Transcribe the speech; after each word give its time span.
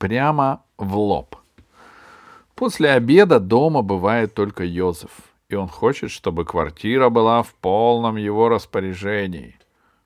прямо 0.00 0.64
в 0.78 0.96
лоб. 0.96 1.36
После 2.54 2.90
обеда 2.90 3.38
дома 3.38 3.82
бывает 3.82 4.34
только 4.34 4.64
Йозеф, 4.64 5.10
и 5.50 5.54
он 5.54 5.68
хочет, 5.68 6.10
чтобы 6.10 6.44
квартира 6.44 7.10
была 7.10 7.42
в 7.42 7.54
полном 7.54 8.16
его 8.16 8.48
распоряжении, 8.48 9.56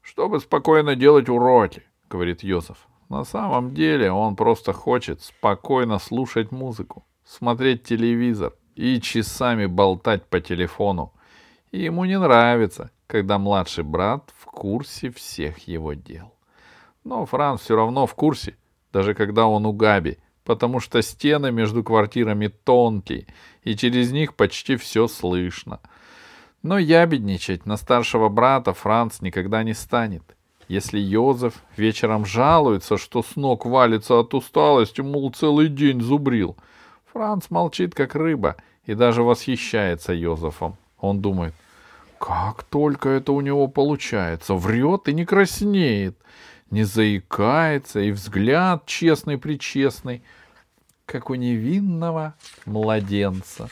чтобы 0.03 0.41
спокойно 0.41 0.96
делать 0.96 1.29
уроки, 1.29 1.85
говорит 2.11 2.43
Йозеф. 2.43 2.77
На 3.09 3.25
самом 3.25 3.72
деле 3.72 4.11
он 4.11 4.35
просто 4.35 4.72
хочет 4.72 5.22
спокойно 5.22 6.01
слушать 6.01 6.51
музыку, 6.51 7.04
смотреть 7.24 7.85
телевизор 7.85 8.53
и 8.74 9.01
часами 9.01 9.67
болтать 9.67 10.26
по 10.26 10.40
телефону. 10.40 11.13
И 11.71 11.83
ему 11.83 12.04
не 12.04 12.19
нравится, 12.19 12.90
когда 13.06 13.38
младший 13.38 13.85
брат 13.85 14.33
в 14.37 14.47
курсе 14.47 15.11
всех 15.11 15.69
его 15.69 15.92
дел. 15.92 16.33
Но 17.05 17.27
Франц 17.27 17.61
все 17.61 17.77
равно 17.77 18.06
в 18.06 18.15
курсе, 18.15 18.56
даже 18.95 19.12
когда 19.12 19.47
он 19.48 19.66
у 19.66 19.73
Габи, 19.73 20.18
потому 20.45 20.78
что 20.78 21.02
стены 21.02 21.50
между 21.50 21.82
квартирами 21.82 22.46
тонкие, 22.46 23.27
и 23.64 23.77
через 23.77 24.12
них 24.12 24.34
почти 24.34 24.77
все 24.77 25.09
слышно. 25.09 25.80
Но 26.62 26.78
ябедничать 26.78 27.66
на 27.66 27.77
старшего 27.77 28.28
брата 28.28 28.73
Франц 28.73 29.20
никогда 29.20 29.65
не 29.65 29.74
станет. 29.74 30.23
Если 30.68 31.01
Йозеф 31.01 31.54
вечером 31.77 32.24
жалуется, 32.24 32.96
что 32.96 33.24
с 33.24 33.34
ног 33.34 33.66
валится 33.66 34.20
от 34.20 34.32
усталости, 34.32 35.01
мол, 35.01 35.30
целый 35.32 35.68
день 35.68 36.01
зубрил, 36.01 36.56
Франц 37.12 37.51
молчит, 37.51 37.96
как 37.96 38.15
рыба, 38.15 38.56
и 38.87 38.95
даже 38.95 39.24
восхищается 39.24 40.12
Йозефом. 40.12 40.76
Он 41.01 41.20
думает, 41.20 41.52
как 42.18 42.62
только 42.62 43.09
это 43.09 43.32
у 43.32 43.40
него 43.40 43.66
получается, 43.66 44.54
врет 44.54 45.09
и 45.09 45.12
не 45.12 45.24
краснеет, 45.26 46.16
не 46.74 46.83
заикается, 46.83 48.01
и 48.01 48.10
взгляд 48.10 48.84
честный-причестный, 48.84 50.23
как 51.06 51.30
у 51.30 51.34
невинного 51.34 52.35
младенца. 52.66 53.71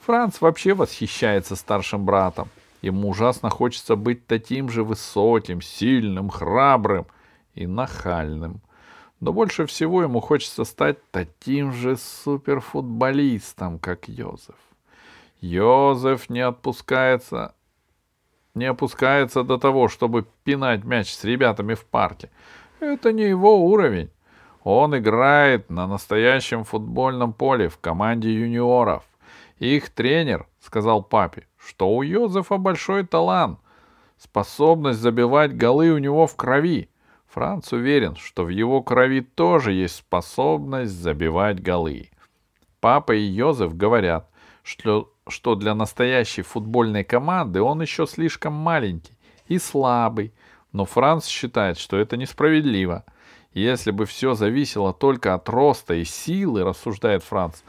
Франц 0.00 0.40
вообще 0.40 0.72
восхищается 0.72 1.54
старшим 1.54 2.06
братом. 2.06 2.48
Ему 2.80 3.10
ужасно 3.10 3.50
хочется 3.50 3.94
быть 3.94 4.26
таким 4.26 4.70
же 4.70 4.84
высоким, 4.84 5.60
сильным, 5.60 6.30
храбрым 6.30 7.06
и 7.54 7.66
нахальным. 7.66 8.62
Но 9.20 9.34
больше 9.34 9.66
всего 9.66 10.02
ему 10.02 10.20
хочется 10.20 10.64
стать 10.64 10.98
таким 11.10 11.72
же 11.72 11.96
суперфутболистом, 11.96 13.78
как 13.78 14.08
Йозеф. 14.08 14.54
Йозеф 15.42 16.30
не 16.30 16.40
отпускается, 16.40 17.54
не 18.58 18.66
опускается 18.66 19.42
до 19.42 19.58
того, 19.58 19.88
чтобы 19.88 20.26
пинать 20.44 20.84
мяч 20.84 21.12
с 21.12 21.24
ребятами 21.24 21.74
в 21.74 21.84
парке. 21.84 22.30
Это 22.80 23.12
не 23.12 23.24
его 23.24 23.64
уровень. 23.64 24.10
Он 24.64 24.96
играет 24.96 25.70
на 25.70 25.86
настоящем 25.86 26.64
футбольном 26.64 27.32
поле 27.32 27.68
в 27.68 27.78
команде 27.78 28.32
юниоров. 28.32 29.04
Их 29.58 29.90
тренер 29.90 30.46
сказал 30.60 31.02
папе, 31.02 31.46
что 31.56 31.88
у 31.88 32.02
Йозефа 32.02 32.58
большой 32.58 33.04
талант, 33.04 33.58
способность 34.18 35.00
забивать 35.00 35.56
голы 35.56 35.90
у 35.90 35.98
него 35.98 36.26
в 36.26 36.36
крови. 36.36 36.90
Франц 37.28 37.72
уверен, 37.72 38.16
что 38.16 38.44
в 38.44 38.48
его 38.48 38.82
крови 38.82 39.20
тоже 39.20 39.72
есть 39.72 39.96
способность 39.96 40.92
забивать 40.92 41.62
голы. 41.62 42.10
Папа 42.80 43.12
и 43.12 43.22
Йозеф 43.22 43.76
говорят, 43.76 44.30
что, 44.62 45.12
что 45.30 45.54
для 45.54 45.74
настоящей 45.74 46.42
футбольной 46.42 47.04
команды 47.04 47.60
он 47.62 47.82
еще 47.82 48.06
слишком 48.06 48.52
маленький 48.52 49.18
и 49.46 49.58
слабый, 49.58 50.32
но 50.72 50.84
Франц 50.84 51.26
считает, 51.26 51.78
что 51.78 51.96
это 51.96 52.16
несправедливо. 52.16 53.04
Если 53.52 53.90
бы 53.90 54.06
все 54.06 54.34
зависело 54.34 54.92
только 54.92 55.34
от 55.34 55.48
роста 55.48 55.94
и 55.94 56.04
силы, 56.04 56.64
рассуждает 56.64 57.24
Франц, 57.24 57.62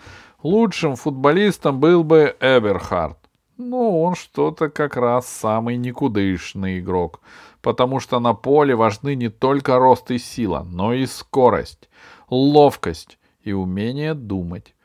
лучшим 0.43 0.95
футболистом 0.95 1.79
был 1.79 2.03
бы 2.03 2.35
Эберхард. 2.39 3.17
Но 3.57 4.01
он 4.01 4.16
что-то 4.16 4.69
как 4.69 4.95
раз 4.95 5.28
самый 5.28 5.75
никудышный 5.78 6.79
игрок, 6.79 7.19
потому 7.61 8.00
что 8.00 8.19
на 8.19 8.34
поле 8.34 8.75
важны 8.75 9.16
не 9.16 9.29
только 9.29 9.78
рост 9.78 10.11
и 10.11 10.17
сила, 10.17 10.66
но 10.69 10.94
и 10.94 11.05
скорость, 11.05 11.89
ловкость 12.29 13.17
и 13.44 13.51
умение 13.51 14.13
думать. 14.13 14.75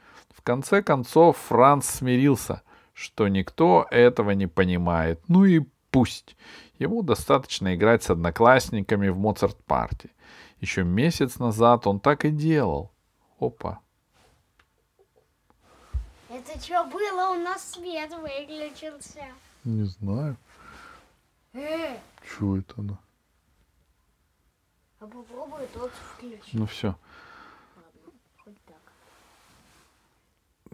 В 0.44 0.46
конце 0.46 0.82
концов 0.82 1.38
Франц 1.38 1.86
смирился, 1.88 2.60
что 2.92 3.28
никто 3.28 3.86
этого 3.90 4.32
не 4.32 4.46
понимает. 4.46 5.18
Ну 5.26 5.46
и 5.46 5.60
пусть. 5.90 6.36
Ему 6.78 7.02
достаточно 7.02 7.74
играть 7.74 8.02
с 8.02 8.10
одноклассниками 8.10 9.08
в 9.08 9.16
Моцарт-парте. 9.16 10.10
Еще 10.60 10.84
месяц 10.84 11.38
назад 11.38 11.86
он 11.86 11.98
так 11.98 12.26
и 12.26 12.30
делал. 12.30 12.92
Опа. 13.40 13.80
Это 16.28 16.60
что 16.62 16.84
было? 16.92 17.30
У 17.30 17.42
нас 17.42 17.72
свет 17.72 18.12
выключился. 18.12 19.24
Не 19.64 19.84
знаю. 19.84 20.36
Э, 21.54 21.96
Чего 22.36 22.58
это 22.58 22.74
она? 22.76 22.98
а 25.00 25.06
попробуй 25.06 25.66
тот 25.72 25.90
включить. 25.90 26.52
Ну 26.52 26.66
все. 26.66 26.94
Хоть 28.44 28.62
так. 28.66 28.76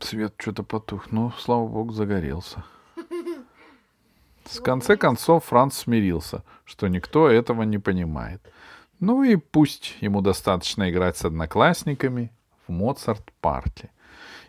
Свет 0.01 0.35
что-то 0.39 0.63
потух. 0.63 1.11
Ну, 1.13 1.33
слава 1.39 1.67
богу, 1.67 1.93
загорелся. 1.93 2.65
С 4.45 4.61
конце 4.61 4.97
концов 4.97 5.45
Франц 5.45 5.77
смирился, 5.77 6.43
что 6.65 6.89
никто 6.89 7.29
этого 7.29 7.63
не 7.63 7.79
понимает. 7.79 8.41
Ну 8.99 9.23
и 9.23 9.37
пусть 9.37 9.97
ему 10.01 10.21
достаточно 10.21 10.91
играть 10.91 11.17
с 11.17 11.25
одноклассниками 11.25 12.33
в 12.67 12.73
Моцарт-парке. 12.73 13.91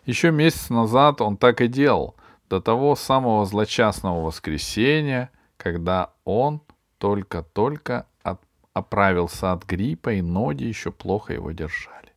Еще 0.04 0.30
месяц 0.30 0.70
назад 0.70 1.20
он 1.20 1.36
так 1.36 1.60
и 1.60 1.68
делал, 1.68 2.16
до 2.50 2.60
того 2.60 2.96
самого 2.96 3.46
злочастного 3.46 4.24
воскресенья, 4.24 5.30
когда 5.56 6.12
он 6.24 6.60
только-только 6.98 8.06
от- 8.22 8.42
оправился 8.74 9.52
от 9.52 9.64
гриппа, 9.64 10.12
и 10.12 10.20
ноги 10.20 10.64
еще 10.64 10.92
плохо 10.92 11.32
его 11.32 11.52
держали. 11.52 12.11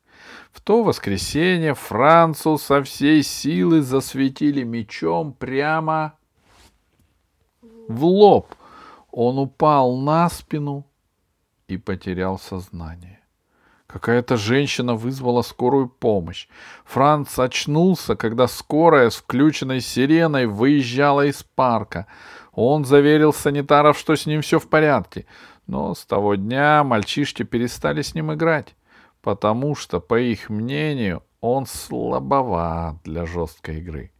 В 0.51 0.61
то 0.61 0.83
воскресенье 0.83 1.73
Францу 1.73 2.57
со 2.57 2.83
всей 2.83 3.23
силы 3.23 3.81
засветили 3.81 4.63
мечом 4.63 5.33
прямо 5.33 6.13
в 7.87 8.05
лоб. 8.05 8.55
Он 9.11 9.39
упал 9.39 9.97
на 9.97 10.29
спину 10.29 10.85
и 11.67 11.77
потерял 11.77 12.39
сознание. 12.39 13.19
Какая-то 13.87 14.35
женщина 14.35 14.95
вызвала 14.95 15.41
скорую 15.41 15.87
помощь. 15.87 16.47
Франц 16.83 17.39
очнулся, 17.39 18.15
когда 18.15 18.47
скорая 18.47 19.09
с 19.09 19.15
включенной 19.15 19.79
сиреной 19.79 20.47
выезжала 20.47 21.25
из 21.25 21.43
парка. 21.43 22.07
Он 22.51 22.83
заверил 22.83 23.31
санитаров, 23.31 23.97
что 23.97 24.15
с 24.15 24.25
ним 24.25 24.41
все 24.41 24.59
в 24.59 24.67
порядке. 24.67 25.25
Но 25.67 25.95
с 25.95 26.05
того 26.05 26.35
дня 26.35 26.83
мальчишки 26.83 27.43
перестали 27.43 28.01
с 28.01 28.13
ним 28.13 28.33
играть, 28.33 28.75
потому 29.25 29.73
что, 29.73 29.99
по 29.99 30.19
их 30.19 30.51
мнению, 30.51 31.23
он 31.41 31.65
слабоват 31.65 32.97
для 33.03 33.25
жесткой 33.25 33.79
игры. 33.79 34.11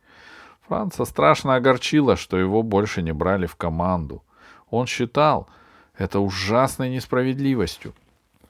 Франца 0.67 1.05
страшно 1.05 1.53
огорчило, 1.53 2.15
что 2.15 2.39
его 2.39 2.63
больше 2.63 3.03
не 3.03 3.11
брали 3.11 3.45
в 3.45 3.55
команду. 3.55 4.23
Он 4.71 4.87
считал 4.87 5.47
это 5.95 6.19
ужасной 6.19 6.89
несправедливостью. 6.89 7.93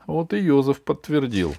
Вот 0.07 0.31
и 0.31 0.38
Йозеф 0.38 0.81
подтвердил, 0.81 1.53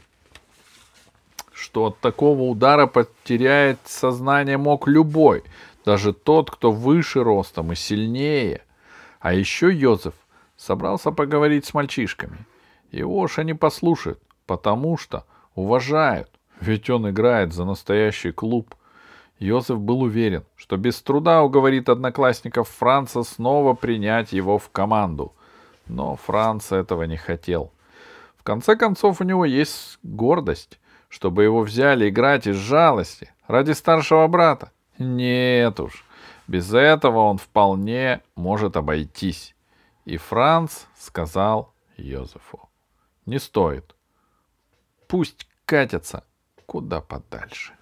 что 1.52 1.88
от 1.88 2.00
такого 2.00 2.44
удара 2.44 2.86
потерять 2.86 3.80
сознание 3.84 4.56
мог 4.56 4.88
любой, 4.88 5.44
даже 5.84 6.14
тот, 6.14 6.50
кто 6.50 6.72
выше 6.72 7.22
ростом 7.22 7.70
и 7.70 7.74
сильнее. 7.74 8.62
А 9.20 9.34
еще 9.34 9.70
Йозеф 9.70 10.14
собрался 10.56 11.10
поговорить 11.10 11.66
с 11.66 11.74
мальчишками. 11.74 12.38
Его 12.92 13.18
уж 13.18 13.38
они 13.38 13.52
послушают, 13.52 14.20
потому 14.46 14.96
что 14.96 15.24
уважают, 15.54 16.31
ведь 16.60 16.88
он 16.90 17.10
играет 17.10 17.52
за 17.52 17.64
настоящий 17.64 18.32
клуб. 18.32 18.75
Йозеф 19.38 19.78
был 19.78 20.02
уверен, 20.02 20.44
что 20.56 20.76
без 20.76 21.02
труда 21.02 21.43
уговорит 21.43 21.88
одноклассников 21.88 22.69
Франца 22.69 23.22
снова 23.22 23.75
принять 23.75 24.32
его 24.32 24.58
в 24.58 24.70
команду. 24.70 25.34
Но 25.87 26.16
Франц 26.16 26.72
этого 26.72 27.02
не 27.02 27.16
хотел. 27.16 27.70
В 28.37 28.43
конце 28.43 28.76
концов, 28.76 29.20
у 29.20 29.25
него 29.25 29.44
есть 29.44 29.98
гордость, 30.02 30.78
чтобы 31.08 31.44
его 31.44 31.60
взяли 31.60 32.08
играть 32.08 32.46
из 32.46 32.56
жалости 32.56 33.31
ради 33.46 33.72
старшего 33.72 34.26
брата. 34.26 34.72
Нет 34.99 35.78
уж, 35.81 36.04
без 36.46 36.72
этого 36.72 37.19
он 37.19 37.38
вполне 37.38 38.22
может 38.34 38.76
обойтись. 38.76 39.54
И 40.04 40.16
Франц 40.16 40.84
сказал 40.96 41.72
Йозефу, 41.96 42.69
не 43.26 43.38
стоит. 43.38 43.95
Пусть 45.06 45.47
катятся 45.64 46.25
куда 46.67 47.00
подальше. 47.00 47.75